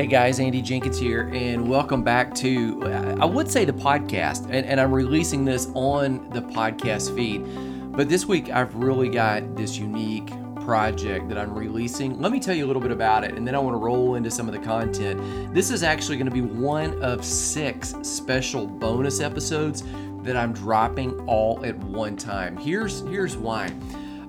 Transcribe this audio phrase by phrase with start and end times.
[0.00, 2.82] Hey guys, Andy Jenkins here, and welcome back to,
[3.20, 7.44] I would say the podcast, and, and, I'm releasing this on the podcast feed.
[7.94, 10.30] But this week, I've really got this unique
[10.64, 12.18] project that I'm releasing.
[12.18, 14.14] Let me tell you a little bit about it, and then I want to roll
[14.14, 15.52] into some of the content.
[15.52, 19.84] This is actually going to be one of six special bonus episodes
[20.22, 22.56] that I'm dropping all at one time.
[22.56, 23.70] Here's here's why.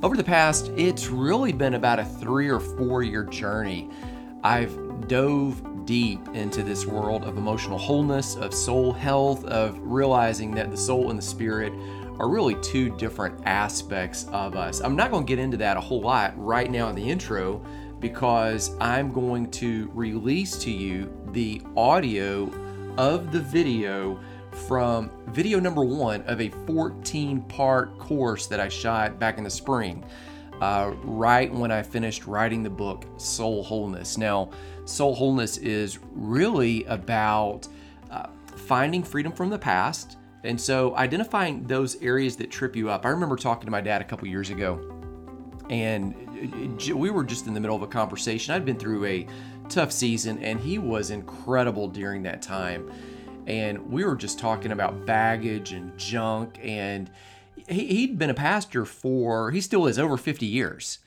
[0.03, 3.89] Over the past, it's really been about a three or four year journey.
[4.43, 10.71] I've dove deep into this world of emotional wholeness, of soul health, of realizing that
[10.71, 11.73] the soul and the spirit
[12.19, 14.79] are really two different aspects of us.
[14.79, 17.63] I'm not going to get into that a whole lot right now in the intro
[17.99, 22.51] because I'm going to release to you the audio
[22.97, 24.19] of the video
[24.67, 29.49] from video number one of a 14 part course that I shot back in the
[29.49, 30.03] spring
[30.61, 34.17] uh, right when I finished writing the book Soul Wholeness.
[34.17, 34.51] Now,
[34.91, 37.67] Soul Wholeness is really about
[38.09, 40.17] uh, finding freedom from the past.
[40.43, 43.05] And so, identifying those areas that trip you up.
[43.05, 44.79] I remember talking to my dad a couple years ago,
[45.69, 46.15] and
[46.93, 48.53] we were just in the middle of a conversation.
[48.53, 49.27] I'd been through a
[49.69, 52.91] tough season, and he was incredible during that time.
[53.45, 57.09] And we were just talking about baggage and junk, and
[57.67, 60.99] he, he'd been a pastor for, he still is, over 50 years.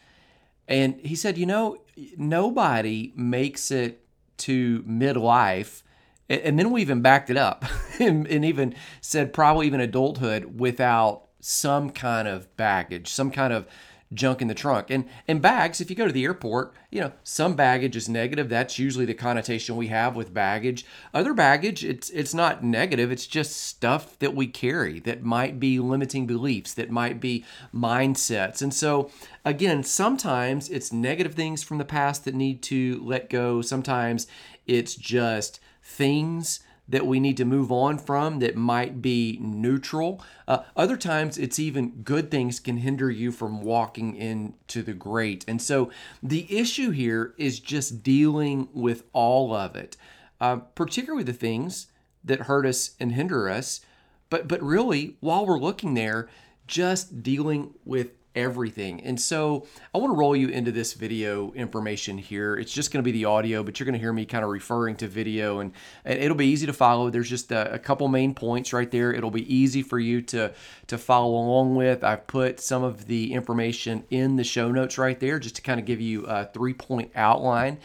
[0.69, 1.79] And he said, you know,
[2.17, 4.05] nobody makes it
[4.39, 5.83] to midlife.
[6.29, 7.65] And then we even backed it up
[8.01, 13.67] and, even said probably even adulthood without some kind of baggage, some kind of
[14.15, 14.91] junk in the trunk.
[14.91, 18.49] And and bags, if you go to the airport, you know, some baggage is negative.
[18.49, 20.87] That's usually the connotation we have with baggage.
[21.13, 23.11] Other baggage, it's it's not negative.
[23.11, 28.63] It's just stuff that we carry that might be limiting beliefs, that might be mindsets.
[28.63, 29.11] And so
[29.45, 33.61] again, sometimes it's negative things from the past that need to let go.
[33.61, 34.27] Sometimes
[34.67, 40.23] it's just things that we need to move on from that might be neutral.
[40.47, 45.45] Uh, other times, it's even good things can hinder you from walking into the great.
[45.49, 45.91] And so,
[46.23, 49.97] the issue here is just dealing with all of it,
[50.41, 51.87] uh, particularly the things
[52.23, 53.81] that hurt us and hinder us.
[54.29, 56.29] But, but really, while we're looking there,
[56.67, 59.03] just dealing with everything.
[59.03, 62.57] And so I want to roll you into this video information here.
[62.57, 64.51] It's just going to be the audio, but you're going to hear me kind of
[64.51, 65.73] referring to video and,
[66.05, 67.11] it'll be easy to follow.
[67.11, 69.13] There's just a, a, couple main points right there.
[69.13, 70.53] It'll be easy for you to,
[70.87, 72.05] to follow along with.
[72.05, 75.81] I've put some of the information in the show notes right there just to kind
[75.81, 77.79] of give you a three point outline.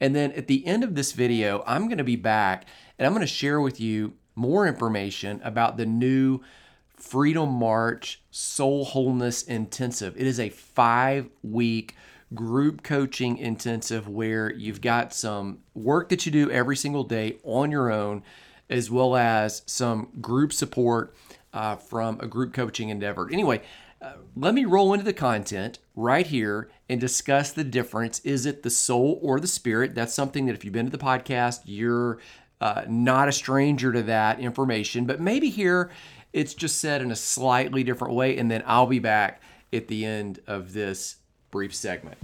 [0.00, 2.66] And then at the end of this video, I'm going to be back
[2.98, 6.40] and I'm going to share with you more information about the new
[6.96, 10.16] Freedom March Soul Wholeness Intensive.
[10.16, 11.94] It is a five week
[12.34, 17.70] group coaching intensive where you've got some work that you do every single day on
[17.70, 18.22] your own,
[18.68, 21.14] as well as some group support
[21.52, 23.30] uh, from a group coaching endeavor.
[23.30, 23.62] Anyway,
[24.02, 28.20] uh, let me roll into the content right here and discuss the difference.
[28.20, 29.94] Is it the soul or the spirit?
[29.94, 32.18] That's something that if you've been to the podcast, you're
[32.60, 35.04] uh, not a stranger to that information.
[35.04, 35.90] But maybe here
[36.36, 39.40] it's just said in a slightly different way, and then I'll be back
[39.72, 41.16] at the end of this
[41.50, 42.18] brief segment.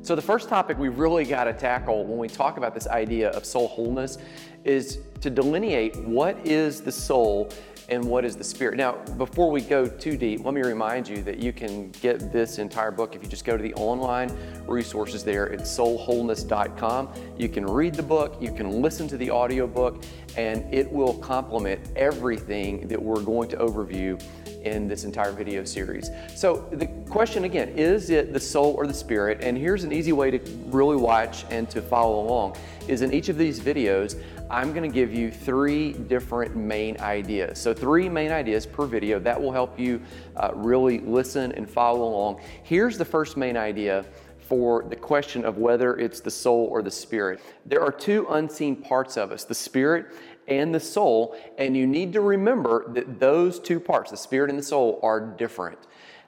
[0.00, 3.28] So, the first topic we really got to tackle when we talk about this idea
[3.32, 4.16] of soul wholeness
[4.64, 7.50] is to delineate what is the soul
[7.90, 8.76] and what is the spirit.
[8.76, 12.58] Now, before we go too deep, let me remind you that you can get this
[12.58, 14.36] entire book if you just go to the online
[14.66, 17.08] resources there at soulwholeness.com.
[17.36, 20.04] You can read the book, you can listen to the audiobook,
[20.36, 24.22] and it will complement everything that we're going to overview
[24.62, 26.10] in this entire video series.
[26.34, 29.42] So the question again, is it the soul or the spirit?
[29.42, 33.28] And here's an easy way to really watch and to follow along is in each
[33.28, 37.60] of these videos, I'm going to give you three different main ideas.
[37.60, 40.02] So three main ideas per video that will help you
[40.36, 42.40] uh, really listen and follow along.
[42.64, 44.04] Here's the first main idea
[44.40, 47.40] for the question of whether it's the soul or the spirit.
[47.64, 50.06] There are two unseen parts of us, the spirit
[50.48, 54.58] and the soul, and you need to remember that those two parts, the spirit and
[54.58, 55.78] the soul, are different.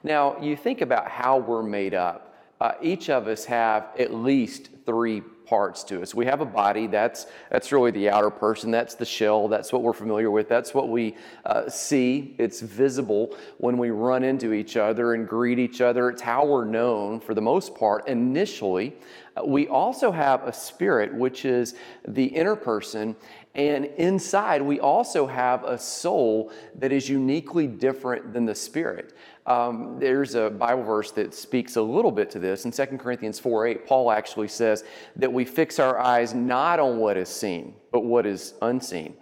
[0.01, 2.33] Now, you think about how we're made up.
[2.61, 5.21] Uh, each of us have at least three
[5.53, 6.15] parts to us.
[6.15, 9.83] We have a body, that's, that's really the outer person, that's the shell, that's what
[9.83, 11.15] we're familiar with, that's what we
[11.45, 12.33] uh, see.
[12.39, 16.09] It's visible when we run into each other and greet each other.
[16.09, 18.95] It's how we're known for the most part initially.
[19.37, 21.75] Uh, we also have a spirit, which is
[22.07, 23.15] the inner person,
[23.53, 29.13] and inside, we also have a soul that is uniquely different than the spirit.
[29.45, 32.65] Um, there's a Bible verse that speaks a little bit to this.
[32.65, 34.83] In 2 Corinthians 4 8, Paul actually says
[35.17, 39.15] that we fix our eyes not on what is seen, but what is unseen.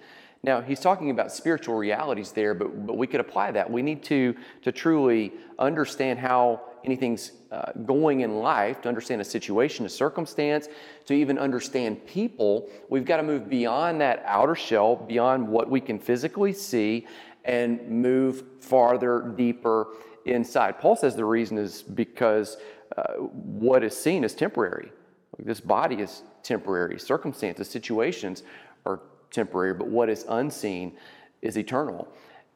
[0.44, 3.70] Now, he's talking about spiritual realities there, but, but we could apply that.
[3.70, 9.26] We need to, to truly understand how anything's uh, going in life, to understand a
[9.26, 10.68] situation, a circumstance,
[11.06, 12.70] to even understand people.
[12.90, 17.06] We've got to move beyond that outer shell, beyond what we can physically see,
[17.46, 19.90] and move farther, deeper
[20.26, 20.80] inside.
[20.80, 22.58] Paul says the reason is because
[22.98, 24.92] uh, what is seen is temporary.
[25.40, 27.00] This body is temporary.
[27.00, 28.44] Circumstances, situations
[28.86, 29.00] are
[29.32, 30.94] temporary, but what is unseen
[31.42, 32.08] is eternal.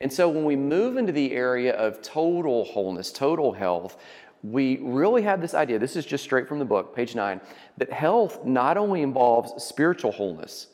[0.02, 3.98] And so when we move into the area of total wholeness, total health,
[4.44, 7.42] we really have this idea this is just straight from the book, page nine
[7.78, 10.68] that health not only involves spiritual wholeness,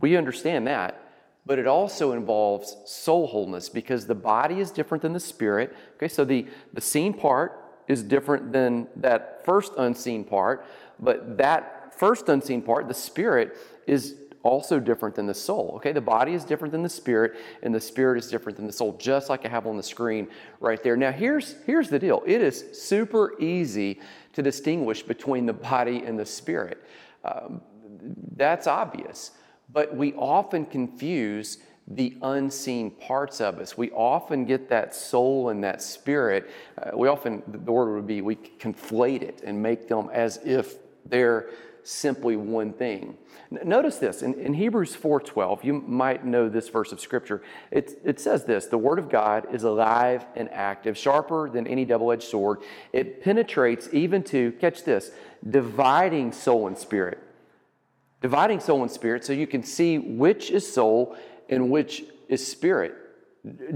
[0.00, 1.00] we understand that,
[1.46, 5.74] but it also involves soul wholeness because the body is different than the spirit.
[5.96, 10.66] Okay, so the, the seen part is different than that first unseen part,
[10.98, 13.56] but that first unseen part, the spirit,
[13.86, 15.74] is also different than the soul.
[15.76, 18.72] Okay, the body is different than the spirit, and the spirit is different than the
[18.72, 20.28] soul, just like I have on the screen
[20.58, 20.96] right there.
[20.96, 24.00] Now, here's, here's the deal it is super easy
[24.32, 26.82] to distinguish between the body and the spirit.
[27.24, 27.60] Um,
[28.36, 29.30] that's obvious.
[29.72, 31.58] But we often confuse
[31.88, 33.78] the unseen parts of us.
[33.78, 36.50] We often get that soul and that spirit.
[36.76, 40.76] Uh, we often, the word would be, we conflate it and make them as if
[41.04, 41.50] they're
[41.86, 43.16] simply one thing.
[43.50, 45.62] Notice this in, in Hebrews 4:12.
[45.62, 47.42] You might know this verse of scripture.
[47.70, 51.84] It, it says this: "The word of God is alive and active, sharper than any
[51.84, 52.58] double-edged sword.
[52.92, 55.12] It penetrates even to catch this,
[55.48, 57.18] dividing soul and spirit,
[58.26, 61.16] dividing soul and spirit, so you can see which is soul
[61.48, 62.92] and which is spirit."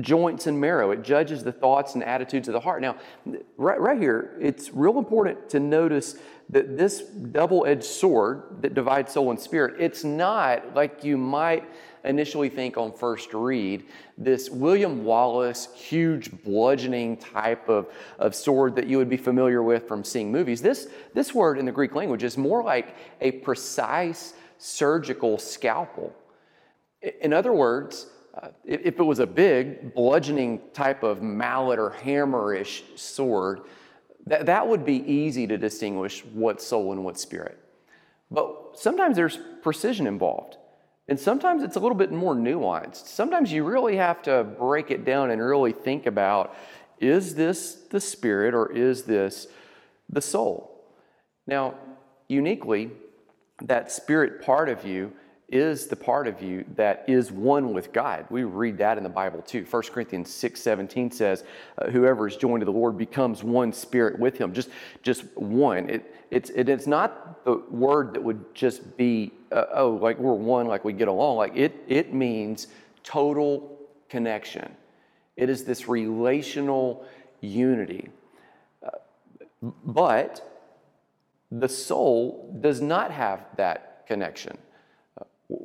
[0.00, 0.90] joints and marrow.
[0.90, 2.82] It judges the thoughts and attitudes of the heart.
[2.82, 2.96] Now,
[3.56, 6.16] right, right here, it's real important to notice
[6.48, 11.64] that this double edged sword that divides soul and spirit, it's not like you might
[12.04, 13.84] initially think on first read,
[14.16, 17.88] this William Wallace, huge bludgeoning type of,
[18.18, 20.62] of sword that you would be familiar with from seeing movies.
[20.62, 26.14] This, this word in the Greek language is more like a precise surgical scalpel.
[27.20, 32.82] In other words, uh, if it was a big bludgeoning type of mallet or hammerish
[32.96, 33.60] sword,
[34.26, 37.58] that, that would be easy to distinguish what soul and what spirit.
[38.30, 40.56] But sometimes there's precision involved.
[41.10, 43.08] And sometimes it's a little bit more nuanced.
[43.08, 46.54] Sometimes you really have to break it down and really think about
[47.00, 49.48] is this the spirit or is this
[50.08, 50.84] the soul?
[51.48, 51.74] Now,
[52.28, 52.92] uniquely,
[53.62, 55.12] that spirit part of you
[55.50, 58.24] is the part of you that is one with God.
[58.30, 59.66] We read that in the Bible too.
[59.68, 61.44] 1 Corinthians 6 17 says,
[61.78, 64.52] uh, Whoever is joined to the Lord becomes one spirit with him.
[64.52, 64.70] Just,
[65.02, 65.90] just one.
[65.90, 70.34] It, it's, it, it's not the word that would just be, uh, oh, like we're
[70.34, 71.36] one, like we get along.
[71.36, 72.68] Like it, it means
[73.02, 73.76] total
[74.08, 74.74] connection.
[75.36, 77.04] It is this relational
[77.40, 78.08] unity.
[78.84, 78.90] Uh,
[79.84, 80.46] but
[81.50, 84.56] the soul does not have that connection.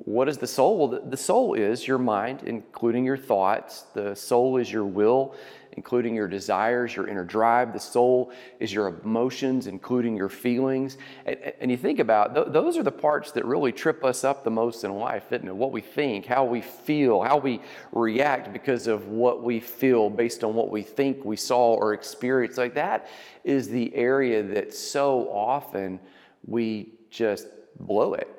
[0.05, 0.87] What is the soul?
[0.87, 3.85] Well, the soul is your mind, including your thoughts.
[3.95, 5.33] The soul is your will,
[5.71, 7.73] including your desires, your inner drive.
[7.73, 10.99] The soul is your emotions, including your feelings.
[11.25, 14.83] And, you think about those are the parts that really trip us up the most
[14.83, 15.55] in life, isn't it?
[15.55, 17.59] What we think, how we feel, how we
[17.91, 22.59] react because of what we feel based on what we think we saw or experienced.
[22.59, 23.07] Like that
[23.43, 25.99] is the area that so often
[26.45, 27.47] we just
[27.79, 28.34] blow it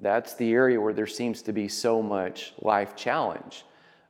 [0.00, 3.64] that's the area where there seems to be so much life challenge.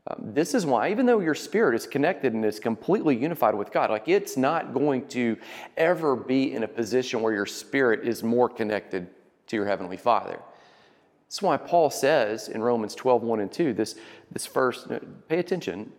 [0.08, 3.72] Um, this is why, even though your spirit is connected and is completely unified with
[3.72, 5.36] God, like it's not going to
[5.76, 9.08] ever be in a position where your spirit is more connected
[9.48, 10.40] to your Heavenly Father.
[11.26, 13.96] That's why Paul says in Romans 12, 1 and 2, this,
[14.30, 15.92] this first, uh, pay attention.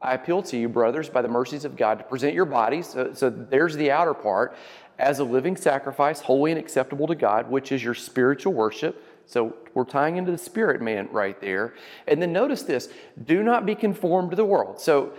[0.00, 3.12] I appeal to you, brothers, by the mercies of God, to present your bodies, so,
[3.12, 4.56] so there's the outer part,
[5.00, 9.02] as a living sacrifice, holy and acceptable to God, which is your spiritual worship.
[9.28, 11.74] So we're tying into the spirit man right there.
[12.06, 12.88] And then notice this
[13.24, 14.80] do not be conformed to the world.
[14.80, 15.12] So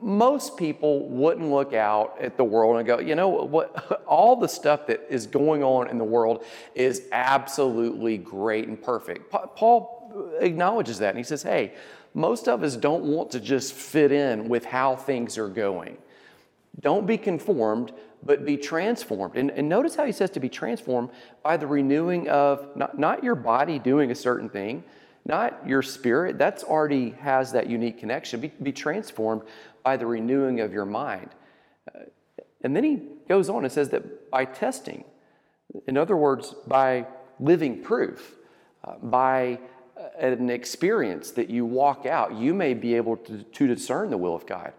[0.00, 4.48] most people wouldn't look out at the world and go, you know what, all the
[4.48, 6.44] stuff that is going on in the world
[6.74, 9.30] is absolutely great and perfect.
[9.30, 11.74] Paul acknowledges that and he says, hey,
[12.14, 15.98] most of us don't want to just fit in with how things are going.
[16.80, 17.92] Don't be conformed,
[18.24, 19.36] but be transformed.
[19.36, 21.10] And, and, notice how he says to be transformed
[21.42, 24.84] by the renewing of not, not your body doing a certain thing,
[25.24, 26.38] not your spirit.
[26.38, 28.40] That's already has that unique connection.
[28.40, 29.42] Be, be transformed
[29.82, 31.30] by the renewing of your mind.
[31.92, 32.00] Uh,
[32.62, 35.04] and then he goes on and says that by testing,
[35.86, 37.06] in other words, by
[37.40, 38.36] living proof,
[38.84, 39.58] uh, by
[39.96, 44.18] uh, an experience that you walk out, you may be able to, to discern the
[44.18, 44.72] will of God,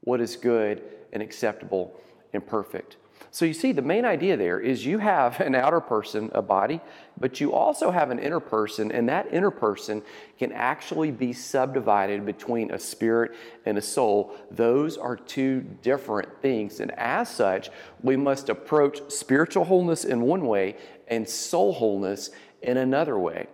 [0.00, 1.98] what is good and acceptable
[2.32, 2.96] and perfect.
[3.30, 6.80] So you see, the main idea there is you have an outer person, a body,
[7.20, 10.02] but you also have an inner person, and that inner person
[10.38, 13.32] can actually be subdivided between a spirit
[13.66, 14.34] and a soul.
[14.50, 16.80] Those are two different things.
[16.80, 17.70] And as such,
[18.02, 22.30] we must approach spiritual wholeness in one way and soul wholeness
[22.62, 23.46] in another way.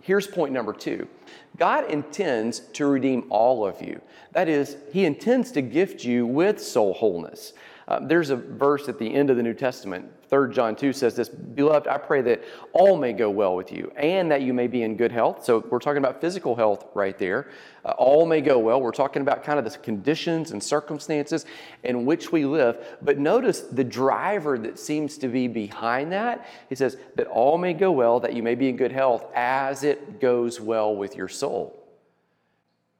[0.00, 1.08] Here's point number two
[1.56, 4.00] God intends to redeem all of you.
[4.32, 7.52] That is, He intends to gift you with soul wholeness.
[7.86, 11.14] Uh, there's a verse at the end of the New Testament, 3 John 2 says
[11.14, 14.66] this Beloved, I pray that all may go well with you and that you may
[14.66, 15.44] be in good health.
[15.44, 17.50] So we're talking about physical health right there.
[17.84, 18.80] Uh, all may go well.
[18.80, 21.44] We're talking about kind of the conditions and circumstances
[21.82, 22.84] in which we live.
[23.02, 26.48] But notice the driver that seems to be behind that.
[26.68, 29.84] He says, That all may go well, that you may be in good health as
[29.84, 31.80] it goes well with your soul.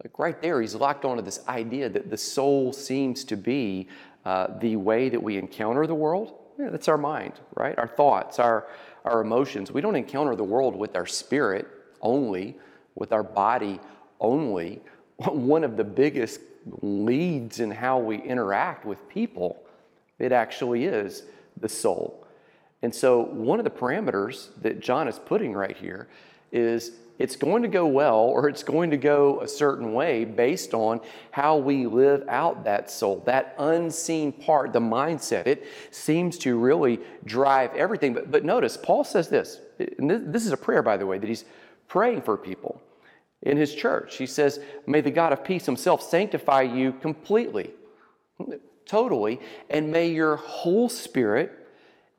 [0.05, 3.89] Like right there, he's locked onto this idea that the soul seems to be
[4.25, 6.35] uh, the way that we encounter the world.
[6.59, 7.77] Yeah, that's our mind, right?
[7.79, 8.67] Our thoughts, our,
[9.05, 9.73] our emotions.
[9.73, 11.67] We don't encounter the world with our spirit
[12.01, 12.57] only,
[12.95, 13.81] with our body
[14.21, 14.81] only.
[15.17, 16.41] One of the biggest
[16.81, 19.63] leads in how we interact with people,
[20.19, 21.25] it actually is
[21.61, 22.27] the soul.
[22.83, 26.09] And so, one of the parameters that John is putting right here
[26.55, 30.75] is it's going to go well or it's going to go a certain way based
[30.75, 35.47] on how we live out that soul, that unseen part, the mindset.
[35.47, 38.15] It seems to really drive everything.
[38.15, 39.61] But, but notice, Paul says this,
[39.99, 41.45] and this, this is a prayer, by the way, that he's
[41.87, 42.83] praying for people
[43.43, 44.17] in his church.
[44.17, 47.71] He says, May the God of peace himself sanctify you completely,
[48.87, 51.64] totally, and may your whole spirit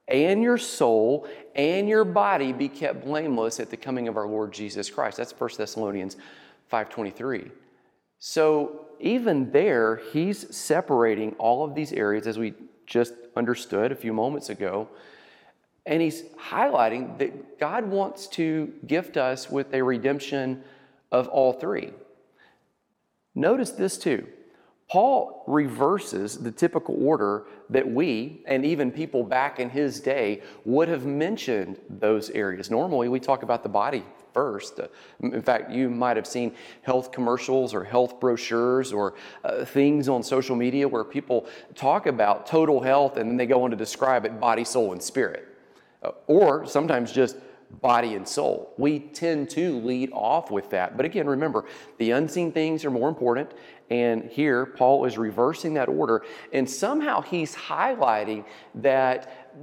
[0.08, 4.52] and your soul and your body be kept blameless at the coming of our Lord
[4.52, 5.18] Jesus Christ.
[5.18, 6.18] That's 1 Thessalonians
[6.72, 7.52] 5:23.
[8.20, 12.54] So even there, he's separating all of these areas as we
[12.86, 14.88] just understood a few moments ago.
[15.86, 20.64] And he's highlighting that God wants to gift us with a redemption
[21.12, 21.94] of all three.
[23.36, 24.28] Notice this too.
[24.88, 30.88] Paul reverses the typical order that we, and even people back in his day, would
[30.88, 32.70] have mentioned those areas.
[32.70, 34.80] Normally, we talk about the body first.
[35.22, 40.22] In fact, you might have seen health commercials or health brochures or uh, things on
[40.22, 44.26] social media where people talk about total health and then they go on to describe
[44.26, 45.48] it body, soul, and spirit.
[46.04, 47.38] Uh, or sometimes just
[47.82, 48.74] body and soul.
[48.78, 50.98] We tend to lead off with that.
[50.98, 51.66] But again, remember,
[51.98, 53.52] the unseen things are more important,
[53.90, 56.24] and here, Paul is reversing that order.
[56.52, 59.58] And somehow he's highlighting that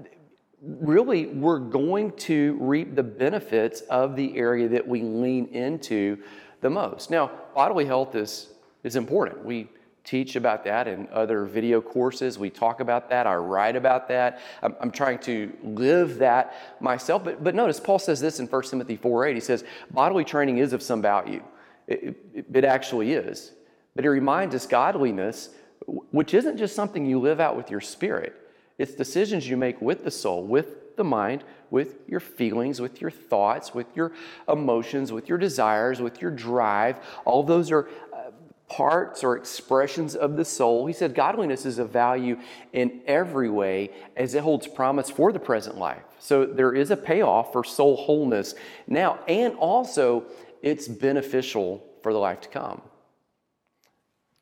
[0.63, 6.19] really we're going to reap the benefits of the area that we lean into
[6.61, 7.11] the most.
[7.11, 8.49] Now, bodily health is,
[8.85, 9.45] is important.
[9.45, 9.69] We
[10.05, 12.39] teach about that in other video courses.
[12.39, 13.27] We talk about that.
[13.27, 14.41] I write about that.
[14.63, 17.25] I'm, I'm, trying to live that myself.
[17.25, 19.35] But, but notice, Paul says this in 1 Timothy 4 8.
[19.35, 21.43] He says, bodily training is of some value.
[21.87, 23.53] It, it, it actually is.
[23.95, 25.51] But he reminds us godliness,
[25.87, 28.35] which isn't just something you live out with your spirit,
[28.79, 33.11] it's decisions you make with the soul, with the mind, with your feelings, with your
[33.11, 34.13] thoughts, with your
[34.49, 36.97] emotions, with your desires, with your drive.
[37.25, 38.31] All those are uh,
[38.69, 40.87] parts or expressions of the soul.
[40.87, 42.39] He said godliness is of value
[42.73, 46.03] in every way as it holds promise for the present life.
[46.19, 48.55] So there is a payoff for soul wholeness
[48.87, 50.25] now, and also
[50.63, 52.83] it's beneficial for the life to come.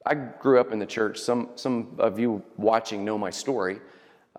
[0.07, 1.19] I grew up in the church.
[1.19, 3.81] Some, some of you watching know my story.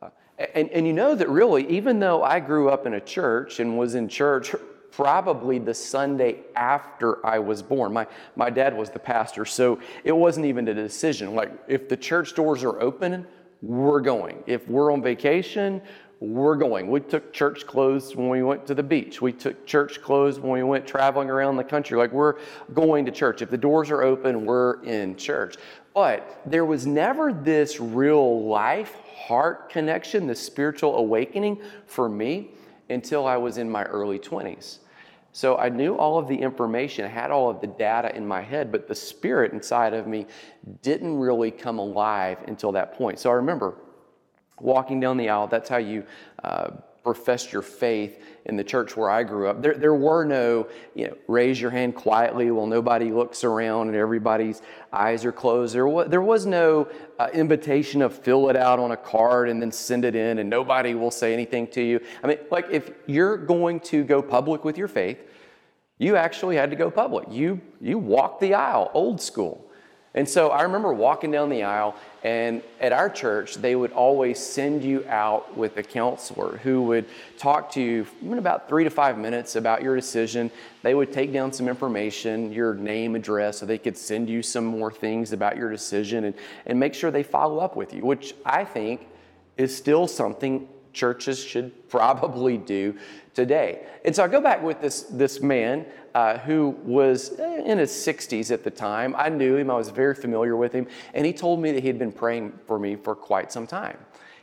[0.01, 0.09] Uh,
[0.55, 3.77] and, and you know that really, even though I grew up in a church and
[3.77, 4.55] was in church
[4.91, 10.11] probably the Sunday after I was born, my, my dad was the pastor, so it
[10.11, 11.35] wasn't even a decision.
[11.35, 13.25] Like, if the church doors are open,
[13.61, 14.43] we're going.
[14.47, 15.81] If we're on vacation,
[16.21, 16.87] we're going.
[16.87, 19.23] We took church clothes when we went to the beach.
[19.23, 21.97] We took church clothes when we went traveling around the country.
[21.97, 22.35] Like we're
[22.75, 23.41] going to church.
[23.41, 25.55] If the doors are open, we're in church.
[25.95, 32.51] But there was never this real life heart connection, the spiritual awakening for me
[32.89, 34.77] until I was in my early 20s.
[35.31, 38.41] So I knew all of the information, I had all of the data in my
[38.41, 40.27] head, but the spirit inside of me
[40.83, 43.17] didn't really come alive until that point.
[43.17, 43.75] So I remember
[44.61, 45.47] walking down the aisle.
[45.47, 46.05] That's how you
[46.43, 46.71] uh,
[47.03, 51.07] professed your faith in the church where I grew up, there, there were no, you
[51.07, 55.73] know, raise your hand quietly while nobody looks around and everybody's eyes are closed.
[55.73, 56.87] There was, there was no
[57.19, 60.49] uh, invitation of fill it out on a card and then send it in and
[60.49, 61.99] nobody will say anything to you.
[62.23, 65.19] I mean, like if you're going to go public with your faith,
[65.97, 67.27] you actually had to go public.
[67.29, 69.70] You, you walked the aisle, old school.
[70.13, 74.39] And so I remember walking down the aisle, and at our church, they would always
[74.39, 77.05] send you out with a counselor who would
[77.37, 80.51] talk to you in about three to five minutes about your decision.
[80.83, 84.65] They would take down some information, your name, address, so they could send you some
[84.65, 88.35] more things about your decision and, and make sure they follow up with you, which
[88.45, 89.07] I think
[89.55, 92.97] is still something churches should probably do
[93.33, 93.85] today.
[94.03, 98.51] And so I go back with this, this man uh, who was in his 60s
[98.51, 99.15] at the time.
[99.17, 101.87] I knew him, I was very familiar with him, and he told me that he
[101.87, 103.97] had been praying for me for quite some time.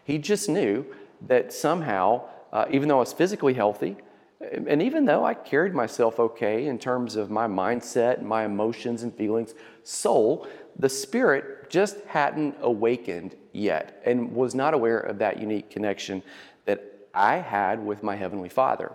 [0.05, 0.87] He just knew
[1.27, 2.23] that somehow,
[2.53, 3.97] uh, even though I was physically healthy,
[4.41, 9.13] and even though I carried myself okay in terms of my mindset, my emotions and
[9.13, 10.47] feelings, soul,
[10.79, 16.23] the spirit just hadn't awakened yet and was not aware of that unique connection
[16.67, 18.93] that I had with my Heavenly Father.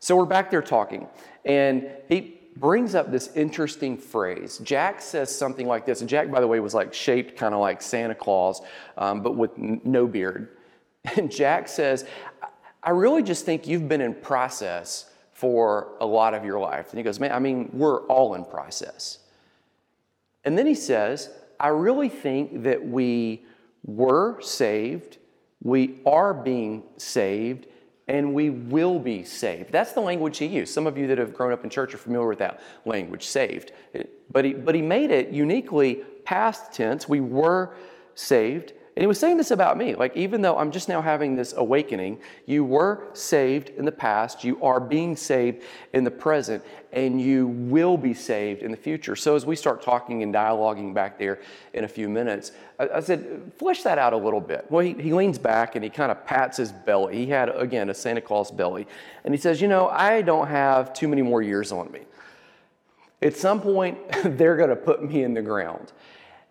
[0.00, 1.06] So we're back there talking,
[1.44, 4.58] and he brings up this interesting phrase.
[4.58, 7.60] Jack says something like this, and Jack, by the way, was like shaped kind of
[7.60, 8.62] like Santa Claus,
[8.96, 10.48] um, but with n- no beard.
[11.16, 12.04] And Jack says,
[12.82, 16.90] I really just think you've been in process for a lot of your life.
[16.90, 19.20] And he goes, Man, I mean, we're all in process.
[20.44, 23.44] And then he says, I really think that we
[23.84, 25.18] were saved,
[25.62, 27.66] we are being saved,
[28.08, 29.72] and we will be saved.
[29.72, 30.72] That's the language he used.
[30.72, 33.72] Some of you that have grown up in church are familiar with that language, saved.
[34.30, 37.08] But he, but he made it uniquely past tense.
[37.08, 37.74] We were
[38.14, 39.94] saved, and he was saying this about me.
[39.94, 44.42] Like, even though I'm just now having this awakening, you were saved in the past,
[44.42, 49.14] you are being saved in the present, and you will be saved in the future.
[49.14, 51.40] So, as we start talking and dialoguing back there
[51.74, 54.64] in a few minutes, I, I said, flesh that out a little bit.
[54.70, 57.16] Well, he, he leans back and he kind of pats his belly.
[57.16, 58.86] He had, again, a Santa Claus belly.
[59.24, 62.00] And he says, You know, I don't have too many more years on me.
[63.20, 65.92] At some point, they're going to put me in the ground.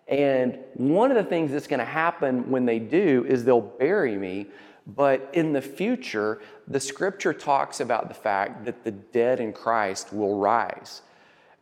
[0.08, 4.16] And one of the things that's going to happen when they do is they'll bury
[4.16, 4.46] me.
[4.86, 10.12] But in the future, the scripture talks about the fact that the dead in Christ
[10.12, 11.02] will rise.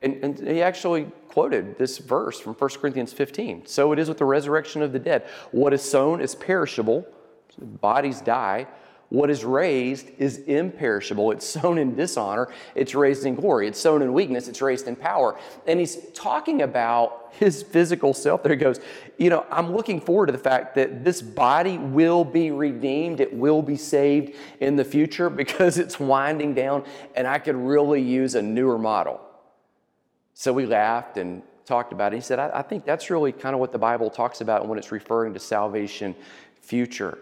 [0.02, 3.64] And, and, he actually quoted this verse from 1 Corinthians 15.
[3.64, 5.26] So it is with the resurrection of the dead.
[5.50, 7.06] What is sown is perishable,
[7.58, 8.66] bodies die.
[9.14, 11.30] What is raised is imperishable.
[11.30, 13.68] It's sown in dishonor, it's raised in glory.
[13.68, 15.38] It's sown in weakness, it's raised in power.
[15.68, 18.50] And he's talking about his physical self there.
[18.50, 18.80] He goes,
[19.16, 23.32] You know, I'm looking forward to the fact that this body will be redeemed, it
[23.32, 26.82] will be saved in the future because it's winding down,
[27.14, 29.20] and I could really use a newer model.
[30.32, 32.16] So we laughed and talked about it.
[32.16, 34.76] He said, I, I think that's really kind of what the Bible talks about when
[34.76, 36.16] it's referring to salvation
[36.60, 37.18] future.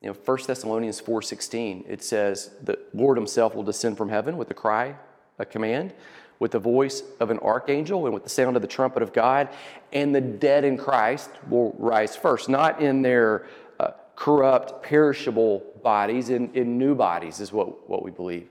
[0.00, 4.50] You know, 1 Thessalonians 4:16, it says, "The Lord himself will descend from heaven with
[4.50, 4.96] a cry,
[5.38, 5.92] a command,
[6.38, 9.48] with the voice of an archangel and with the sound of the trumpet of God,
[9.92, 13.46] and the dead in Christ will rise first, not in their
[13.78, 18.48] uh, corrupt, perishable bodies, in, in new bodies, is what, what we believe.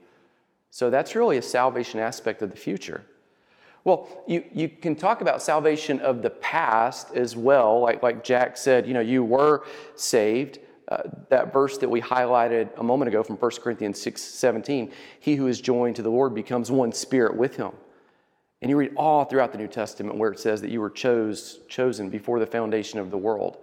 [0.70, 3.04] So that's really a salvation aspect of the future.
[3.84, 7.80] Well, you, you can talk about salvation of the past as well.
[7.80, 9.64] Like, like Jack said, you know, you were
[9.96, 10.60] saved.
[10.90, 15.36] Uh, that verse that we highlighted a moment ago from 1 Corinthians 6 17, he
[15.36, 17.72] who is joined to the Lord becomes one spirit with him.
[18.62, 21.60] And you read all throughout the New Testament where it says that you were chose,
[21.70, 23.58] chosen before the foundation of the world,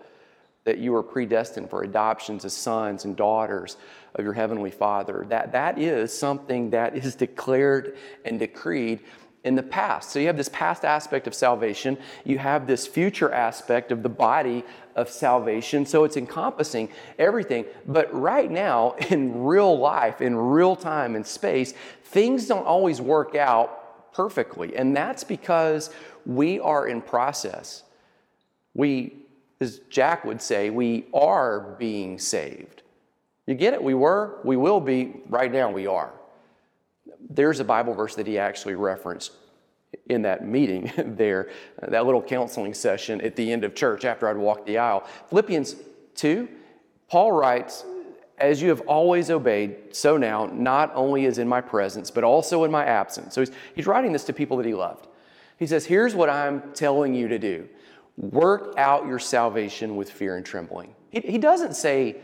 [0.64, 3.76] that you were predestined for adoptions as sons and daughters
[4.14, 5.26] of your heavenly Father.
[5.28, 9.00] That, that is something that is declared and decreed
[9.46, 10.10] in the past.
[10.10, 14.08] So you have this past aspect of salvation, you have this future aspect of the
[14.08, 14.64] body
[14.96, 15.86] of salvation.
[15.86, 17.64] So it's encompassing everything.
[17.86, 23.36] But right now, in real life, in real time and space, things don't always work
[23.36, 24.76] out perfectly.
[24.76, 25.90] And that's because
[26.24, 27.84] we are in process.
[28.74, 29.14] We,
[29.60, 32.82] as Jack would say, we are being saved.
[33.46, 33.82] You get it?
[33.82, 36.12] We were, we will be, right now we are
[37.28, 39.32] there's a Bible verse that he actually referenced
[40.08, 44.36] in that meeting there, that little counseling session at the end of church after I'd
[44.36, 45.06] walked the aisle.
[45.28, 45.76] Philippians
[46.16, 46.48] 2,
[47.08, 47.84] Paul writes,
[48.38, 52.64] As you have always obeyed, so now, not only is in my presence, but also
[52.64, 53.34] in my absence.
[53.34, 55.06] So he's, he's writing this to people that he loved.
[55.58, 57.68] He says, Here's what I'm telling you to do
[58.16, 60.94] work out your salvation with fear and trembling.
[61.10, 62.16] He, he doesn't say,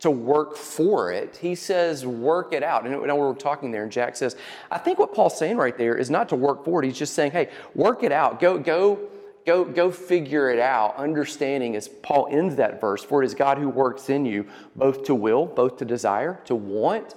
[0.00, 1.38] to work for it.
[1.40, 2.86] He says, work it out.
[2.86, 4.34] And we're talking there, and Jack says,
[4.70, 6.86] I think what Paul's saying right there is not to work for it.
[6.86, 8.40] He's just saying, hey, work it out.
[8.40, 8.98] Go, go,
[9.44, 10.96] go, go figure it out.
[10.96, 15.04] Understanding as Paul ends that verse, for it is God who works in you, both
[15.04, 17.14] to will, both to desire, to want,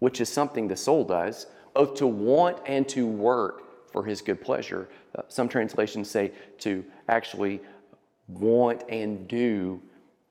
[0.00, 4.40] which is something the soul does, both to want and to work for his good
[4.40, 4.88] pleasure.
[5.14, 7.60] Uh, some translations say to actually
[8.26, 9.80] want and do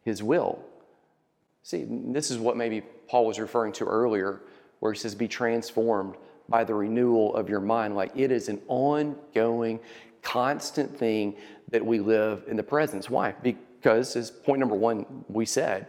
[0.03, 0.59] his will.
[1.65, 4.43] See, this is what maybe Paul was referring to earlier,
[4.81, 6.13] where he says, Be transformed
[6.47, 7.95] by the renewal of your mind.
[7.95, 9.79] Like it is an ongoing,
[10.21, 11.35] constant thing
[11.71, 13.09] that we live in the presence.
[13.09, 13.33] Why?
[13.41, 15.87] Because, as point number one, we said,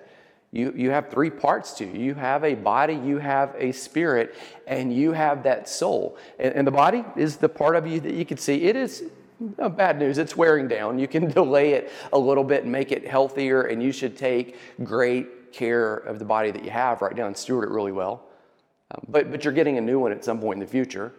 [0.51, 2.01] you, you have three parts to you.
[2.01, 4.35] You have a body, you have a spirit,
[4.67, 6.17] and you have that soul.
[6.39, 8.63] And, and the body is the part of you that you can see.
[8.63, 9.05] It is
[9.59, 10.99] no, bad news, it's wearing down.
[10.99, 14.57] You can delay it a little bit and make it healthier, and you should take
[14.83, 18.25] great care of the body that you have right now and steward it really well.
[18.91, 21.13] Um, but, but you're getting a new one at some point in the future.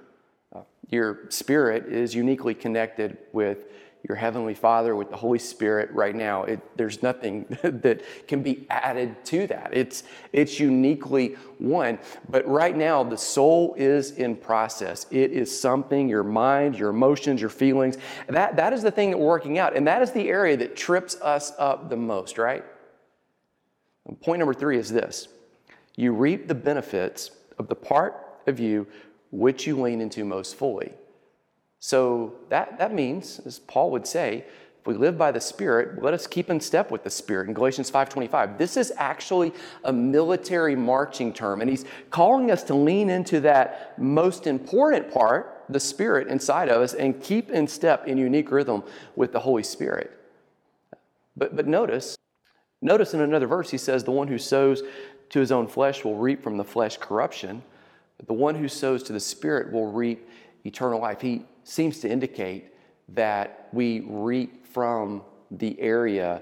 [0.55, 3.65] Uh, your spirit is uniquely connected with
[4.07, 6.43] your Heavenly Father, with the Holy Spirit right now.
[6.43, 9.71] It, there's nothing that can be added to that.
[9.73, 11.97] It's, it's uniquely one.
[12.29, 15.07] But right now, the soul is in process.
[15.09, 17.97] It is something, your mind, your emotions, your feelings,
[18.27, 19.75] that, that is the thing that we're working out.
[19.75, 22.63] And that is the area that trips us up the most, right?
[24.07, 25.27] And point number three is this
[25.95, 28.15] you reap the benefits of the part
[28.47, 28.87] of you
[29.31, 30.93] which you lean into most fully.
[31.79, 34.45] So that, that means, as Paul would say,
[34.79, 37.47] if we live by the Spirit, let us keep in step with the Spirit.
[37.47, 42.73] In Galatians 5:25, this is actually a military marching term, and he's calling us to
[42.73, 48.07] lean into that most important part, the Spirit inside of us, and keep in step
[48.07, 48.83] in unique rhythm
[49.15, 50.11] with the Holy Spirit.
[51.35, 52.17] But, but notice,
[52.81, 54.83] Notice in another verse, he says, The one who sows
[55.29, 57.63] to his own flesh will reap from the flesh corruption,
[58.17, 60.27] but the one who sows to the Spirit will reap
[60.63, 61.21] eternal life.
[61.21, 62.73] He seems to indicate
[63.09, 66.41] that we reap from the area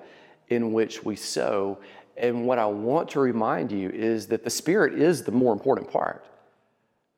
[0.49, 1.79] in which we sow.
[2.17, 5.89] And what I want to remind you is that the Spirit is the more important
[5.89, 6.25] part.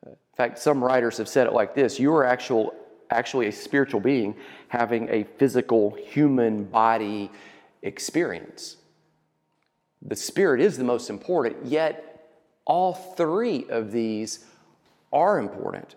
[0.06, 2.74] In fact, some writers have said it like this you are actual,
[3.10, 4.36] actually a spiritual being
[4.68, 7.32] having a physical human body
[7.82, 8.78] experience.
[10.02, 12.30] The Spirit is the most important, yet
[12.66, 14.46] all three of these
[15.12, 15.96] are important.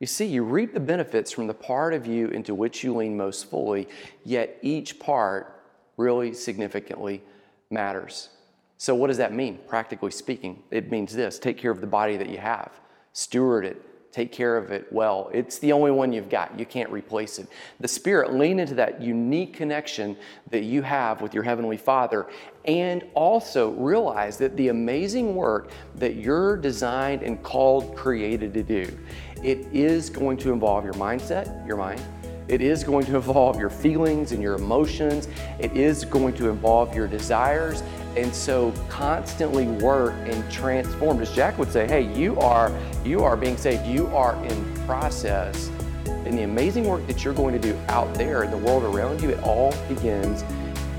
[0.00, 3.16] You see, you reap the benefits from the part of you into which you lean
[3.16, 3.88] most fully,
[4.24, 5.60] yet each part
[5.96, 7.22] really significantly
[7.70, 8.28] matters.
[8.76, 10.62] So, what does that mean, practically speaking?
[10.70, 12.70] It means this take care of the body that you have,
[13.12, 15.30] steward it, Take care of it well.
[15.34, 16.58] It's the only one you've got.
[16.58, 17.46] You can't replace it.
[17.78, 20.16] The Spirit, lean into that unique connection
[20.50, 22.26] that you have with your Heavenly Father
[22.64, 28.98] and also realize that the amazing work that you're designed and called, created to do,
[29.42, 32.00] it is going to involve your mindset, your mind.
[32.48, 35.28] It is going to involve your feelings and your emotions.
[35.58, 37.82] It is going to involve your desires
[38.16, 41.20] and so constantly work and transform.
[41.20, 42.72] As Jack would say, hey, you are
[43.04, 43.86] you are being saved.
[43.86, 45.70] You are in process.
[46.06, 49.22] And the amazing work that you're going to do out there in the world around
[49.22, 50.42] you, it all begins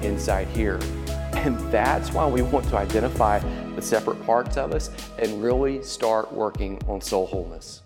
[0.03, 0.79] inside here.
[1.33, 3.39] And that's why we want to identify
[3.75, 7.81] the separate parts of us and really start working on soul wholeness.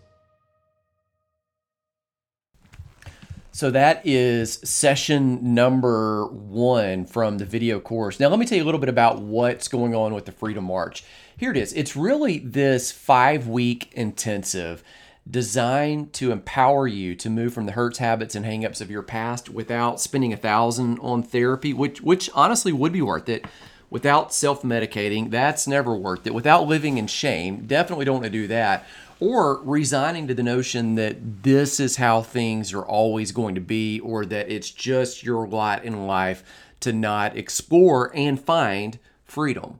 [3.56, 8.20] So that is session number one from the video course.
[8.20, 10.64] Now, let me tell you a little bit about what's going on with the Freedom
[10.64, 11.04] March.
[11.38, 11.72] Here it is.
[11.74, 14.84] It's really this five week intensive
[15.30, 19.50] designed to empower you to move from the hurts, habits, and hangups of your past
[19.50, 23.46] without spending a thousand on therapy, which which honestly would be worth it.
[23.92, 26.34] Without self-medicating, that's never worth it.
[26.34, 28.88] Without living in shame, definitely don't want to do that
[29.24, 33.98] or resigning to the notion that this is how things are always going to be,
[34.02, 36.44] or that it's just your lot in life
[36.82, 39.80] to not explore and find freedom.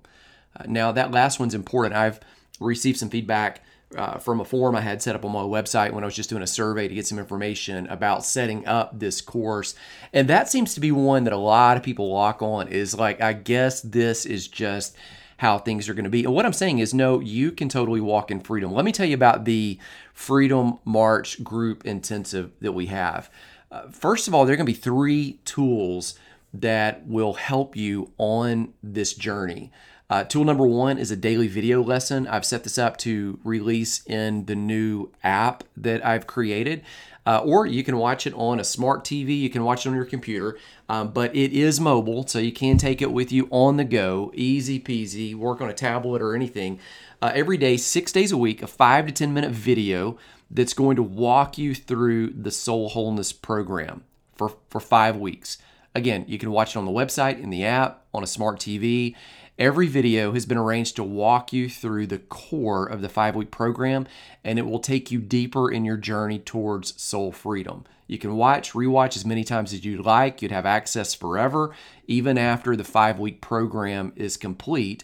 [0.56, 1.94] Uh, now, that last one's important.
[1.94, 2.22] I've
[2.62, 3.62] received some feedback
[3.98, 6.30] uh, from a form I had set up on my website when I was just
[6.30, 9.76] doing a survey to get some information about setting up this course.
[10.14, 13.20] And that seems to be one that a lot of people lock on is like,
[13.20, 14.96] I guess this is just
[15.38, 16.24] how things are going to be.
[16.24, 18.74] And what I'm saying is, no, you can totally walk in freedom.
[18.74, 19.80] Let me tell you about the
[20.14, 23.30] Freedom March group intensive that we have.
[23.72, 26.18] Uh, first of all, there are going to be three tools
[26.54, 29.72] that will help you on this journey.
[30.10, 32.28] Uh, tool number one is a daily video lesson.
[32.28, 36.84] I've set this up to release in the new app that I've created.
[37.26, 39.40] Uh, or you can watch it on a smart TV.
[39.40, 40.58] You can watch it on your computer,
[40.90, 44.32] um, but it is mobile, so you can take it with you on the go.
[44.34, 45.34] Easy peasy.
[45.34, 46.80] Work on a tablet or anything.
[47.22, 50.18] Uh, every day, six days a week, a five to 10 minute video
[50.52, 54.04] that's going to walk you through the Soul Wholeness program
[54.36, 55.58] for, for five weeks.
[55.96, 59.16] Again, you can watch it on the website, in the app, on a smart TV.
[59.60, 63.52] Every video has been arranged to walk you through the core of the five week
[63.52, 64.08] program,
[64.44, 67.86] and it will take you deeper in your journey towards soul freedom.
[68.08, 70.42] You can watch, rewatch as many times as you'd like.
[70.42, 71.76] You'd have access forever,
[72.08, 75.04] even after the five week program is complete.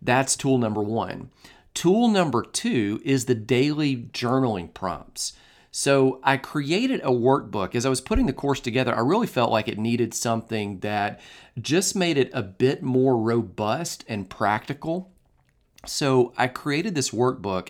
[0.00, 1.30] That's tool number one.
[1.74, 5.34] Tool number two is the daily journaling prompts.
[5.70, 7.74] So I created a workbook.
[7.74, 11.20] As I was putting the course together, I really felt like it needed something that
[11.60, 15.12] just made it a bit more robust and practical.
[15.86, 17.68] So I created this workbook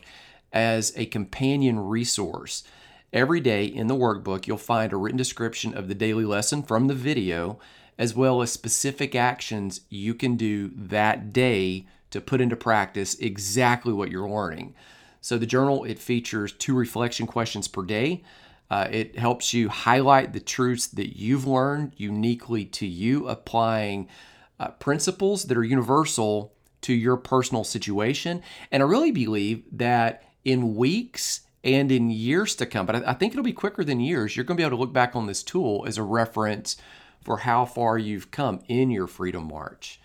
[0.52, 2.64] as a companion resource.
[3.12, 6.86] Every day in the workbook, you'll find a written description of the daily lesson from
[6.86, 7.58] the video,
[7.98, 13.92] as well as specific actions you can do that day to put into practice exactly
[13.92, 14.74] what you're learning.
[15.20, 18.22] So the journal it features two reflection questions per day.
[18.70, 24.08] Uh, it helps you highlight the truths that you've learned uniquely to you, applying
[24.60, 26.52] uh, principles that are universal
[26.82, 28.42] to your personal situation.
[28.70, 33.14] And I really believe that in weeks and in years to come, but I, I
[33.14, 35.26] think it'll be quicker than years, you're going to be able to look back on
[35.26, 36.76] this tool as a reference
[37.22, 40.00] for how far you've come in your freedom march.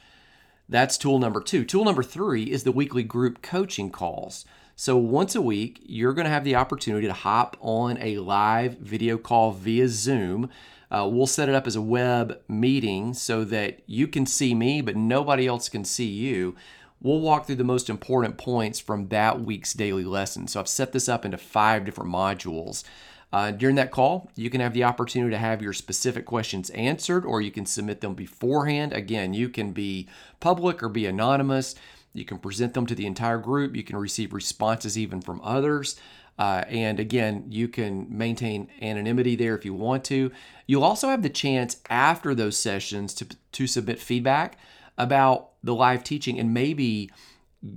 [0.67, 1.63] That's tool number two.
[1.63, 4.45] Tool number three is the weekly group coaching calls.
[4.77, 8.77] So, once a week, you're going to have the opportunity to hop on a live
[8.77, 10.49] video call via Zoom.
[10.91, 14.81] Uh, we'll set it up as a web meeting so that you can see me,
[14.81, 16.57] but nobody else can see you.
[17.01, 20.45] We'll walk through the most important points from that week's daily lesson.
[20.49, 22.83] So, I've set this up into five different modules.
[23.31, 27.25] Uh, during that call, you can have the opportunity to have your specific questions answered,
[27.25, 28.91] or you can submit them beforehand.
[28.91, 30.09] Again, you can be
[30.41, 31.75] public or be anonymous.
[32.15, 33.75] You can present them to the entire group.
[33.75, 35.99] You can receive responses even from others.
[36.37, 40.31] Uh, and again, you can maintain anonymity there if you want to.
[40.67, 44.57] You'll also have the chance after those sessions to, to submit feedback
[44.97, 47.09] about the live teaching and maybe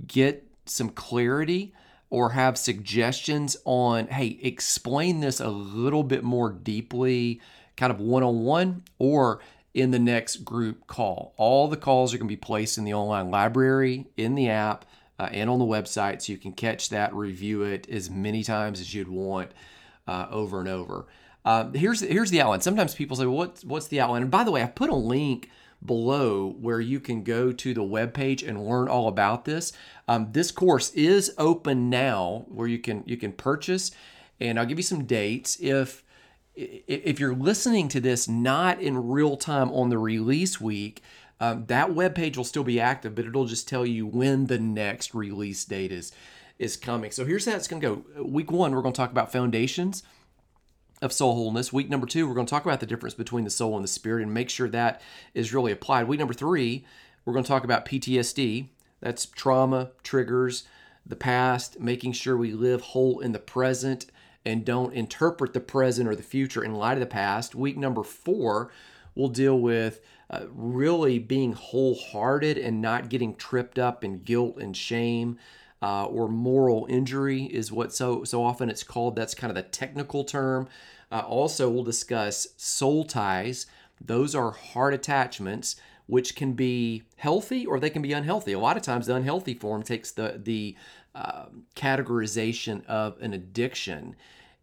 [0.07, 1.73] get some clarity
[2.09, 7.39] or have suggestions on, hey, explain this a little bit more deeply,
[7.77, 9.39] kind of one on one, or
[9.73, 11.33] in the next group call.
[11.37, 14.85] All the calls are going to be placed in the online library, in the app,
[15.19, 18.79] uh, and on the website, so you can catch that, review it as many times
[18.79, 19.51] as you'd want
[20.07, 21.05] uh, over and over.
[21.45, 22.61] Uh, here's here's the outline.
[22.61, 24.95] Sometimes people say, well, "What's what's the outline?" And by the way, I put a
[24.95, 25.49] link
[25.85, 29.71] below where you can go to the web page and learn all about this.
[30.07, 33.91] Um, this course is open now, where you can you can purchase,
[34.39, 35.57] and I'll give you some dates.
[35.59, 36.03] If
[36.55, 41.01] if you're listening to this not in real time on the release week,
[41.39, 44.59] um, that web page will still be active, but it'll just tell you when the
[44.59, 46.11] next release date is
[46.57, 47.09] is coming.
[47.09, 48.23] So here's how it's going to go.
[48.23, 50.03] Week one, we're going to talk about foundations
[51.01, 51.71] of soul wholeness.
[51.71, 53.87] Week number two, we're going to talk about the difference between the soul and the
[53.87, 55.01] spirit and make sure that
[55.33, 56.09] is really applied.
[56.09, 56.85] Week number three,
[57.23, 58.67] we're going to talk about PTSD.
[58.99, 60.65] That's trauma, triggers,
[61.05, 64.07] the past, making sure we live whole in the present
[64.49, 67.55] and don't interpret the present or the future in light of the past.
[67.55, 68.71] Week number four,
[69.15, 74.75] we'll deal with uh, really being wholehearted and not getting tripped up in guilt and
[74.75, 75.37] shame.
[75.81, 79.15] Uh, or moral injury is what so so often it's called.
[79.15, 80.67] That's kind of the technical term.
[81.09, 83.65] Uh, also, we'll discuss soul ties.
[84.01, 88.51] Those are heart attachments, which can be healthy or they can be unhealthy.
[88.51, 90.75] A lot of times, the unhealthy form takes the the
[91.15, 94.15] uh, categorization of an addiction,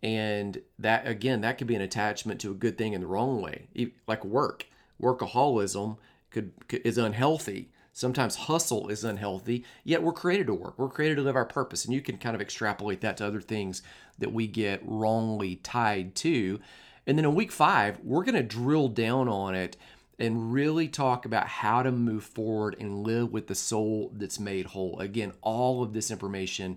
[0.07, 3.42] and that again, that could be an attachment to a good thing in the wrong
[3.42, 3.66] way,
[4.07, 4.66] like work.
[5.03, 5.99] Workaholism
[6.31, 10.79] could, could is unhealthy Sometimes hustle is unhealthy, yet we're created to work.
[10.79, 11.87] We're created to live our purpose.
[11.87, 13.81] And you can kind of extrapolate that to other things
[14.19, 16.61] that we get wrongly tied to.
[17.07, 19.79] And then in week five, we're going to drill down on it
[20.19, 24.66] and really talk about how to move forward and live with the soul that's made
[24.66, 25.01] whole.
[25.01, 26.77] Again, all of this information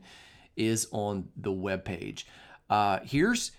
[0.55, 2.23] is on the webpage.
[2.69, 3.51] Uh, here's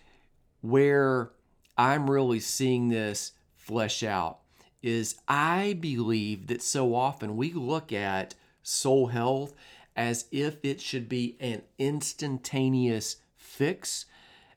[0.60, 1.30] where
[1.76, 4.38] I'm really seeing this flesh out
[4.82, 9.54] is I believe that so often we look at soul health
[9.96, 14.06] as if it should be an instantaneous fix.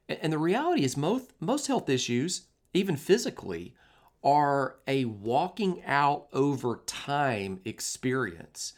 [0.08, 3.74] And the reality is most most health issues, even physically,
[4.24, 8.74] are a walking out over time experience.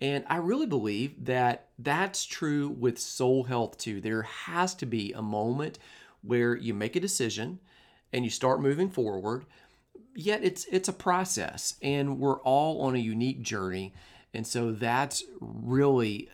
[0.00, 4.00] And I really believe that that's true with soul health too.
[4.00, 5.78] There has to be a moment
[6.22, 7.60] where you make a decision
[8.12, 9.44] and you start moving forward.
[10.14, 13.92] Yet it's it's a process and we're all on a unique journey.
[14.32, 16.30] And so that's really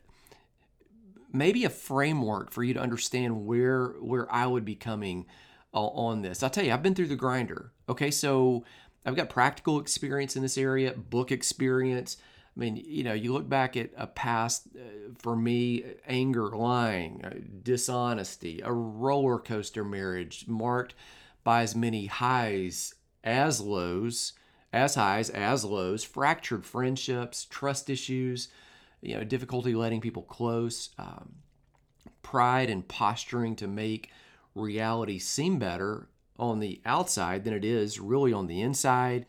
[1.32, 5.26] maybe a framework for you to understand where where I would be coming
[5.74, 6.42] uh, on this.
[6.42, 7.72] I'll tell you, I've been through the grinder.
[7.88, 8.64] Okay, so
[9.04, 12.16] I've got practical experience in this area, book experience.
[12.56, 17.22] I mean, you know, you look back at a past uh, for me, anger, lying,
[17.22, 20.94] uh, dishonesty, a roller coaster marriage marked
[21.44, 24.32] by as many highs as lows,
[24.72, 28.48] as highs as lows, fractured friendships, trust issues,
[29.02, 31.34] you know, difficulty letting people close, um,
[32.22, 34.10] pride and posturing to make
[34.54, 39.26] reality seem better on the outside than it is really on the inside,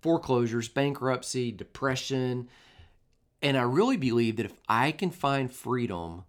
[0.00, 2.48] foreclosures, bankruptcy, depression.
[3.42, 6.24] And I really believe that if I can find freedom,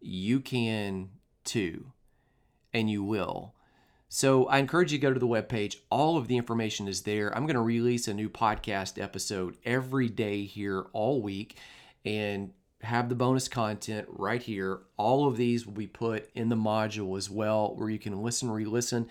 [0.00, 1.08] you can
[1.44, 1.92] too,
[2.72, 3.54] and you will.
[4.08, 5.76] So I encourage you to go to the webpage.
[5.88, 7.34] All of the information is there.
[7.34, 11.56] I'm going to release a new podcast episode every day here all week
[12.04, 14.80] and have the bonus content right here.
[14.96, 18.50] All of these will be put in the module as well, where you can listen,
[18.50, 19.08] re listen.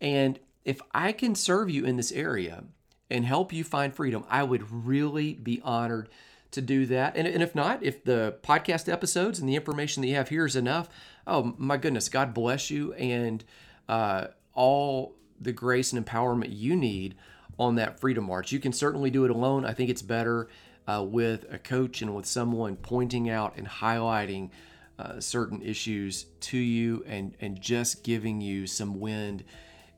[0.00, 2.64] And if I can serve you in this area
[3.10, 6.08] and help you find freedom, I would really be honored
[6.52, 7.16] to do that.
[7.16, 10.46] And, and if not, if the podcast episodes and the information that you have here
[10.46, 10.88] is enough,
[11.26, 13.44] oh my goodness, God bless you and
[13.88, 17.16] uh, all the grace and empowerment you need
[17.58, 18.52] on that freedom march.
[18.52, 19.64] You can certainly do it alone.
[19.64, 20.48] I think it's better
[20.86, 24.50] uh, with a coach and with someone pointing out and highlighting
[24.98, 29.44] uh, certain issues to you and, and just giving you some wind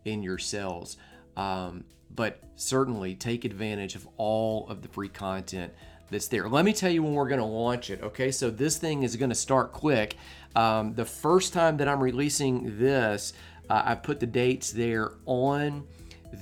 [0.05, 0.97] in your sails.
[1.37, 5.73] Um, but certainly take advantage of all of the free content
[6.15, 6.49] that's there.
[6.49, 8.01] Let me tell you when we're going to launch it.
[8.01, 10.17] Okay, so this thing is going to start quick.
[10.55, 13.33] Um, the first time that I'm releasing this,
[13.69, 15.85] uh, I put the dates there on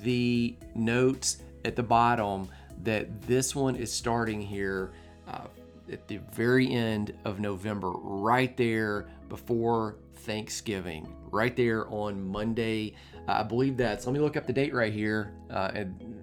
[0.03, 2.49] the notes at the bottom
[2.83, 4.93] that this one is starting here
[5.27, 5.47] uh,
[5.91, 12.95] at the very end of November, right there before Thanksgiving, right there on Monday.
[13.27, 16.22] Uh, I believe that's, let me look up the date right here uh, and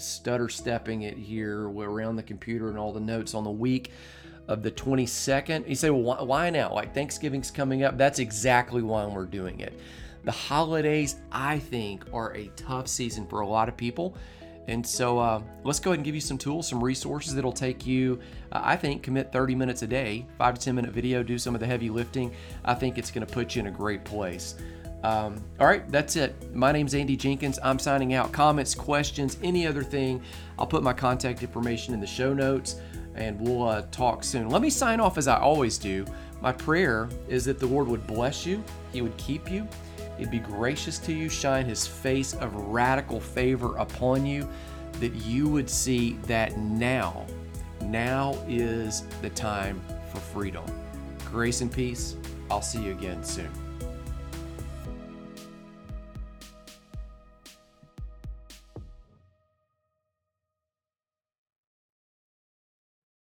[0.00, 3.90] stutter stepping it here around the computer and all the notes on the week
[4.48, 5.68] of the 22nd.
[5.68, 6.74] You say, well, why, now?
[6.74, 7.96] Like Thanksgiving's coming up.
[7.96, 9.78] That's exactly why we're doing it.
[10.24, 14.16] The holidays, I think, are a tough season for a lot of people.
[14.68, 17.86] And so uh, let's go ahead and give you some tools, some resources that'll take
[17.86, 18.20] you,
[18.52, 21.54] uh, I think, commit 30 minutes a day, five to 10 minute video, do some
[21.54, 22.32] of the heavy lifting.
[22.64, 24.56] I think it's going to put you in a great place.
[25.02, 26.54] Um, all right, that's it.
[26.54, 27.58] My name's Andy Jenkins.
[27.62, 28.32] I'm signing out.
[28.32, 30.22] Comments, questions, any other thing,
[30.58, 32.80] I'll put my contact information in the show notes
[33.14, 34.50] and we'll uh, talk soon.
[34.50, 36.04] Let me sign off as I always do.
[36.40, 39.66] My prayer is that the Lord would bless you, He would keep you
[40.20, 44.46] He'd be gracious to you, shine his face of radical favor upon you,
[45.00, 47.24] that you would see that now,
[47.84, 49.82] now is the time
[50.12, 50.64] for freedom.
[51.30, 52.16] Grace and peace.
[52.50, 53.50] I'll see you again soon.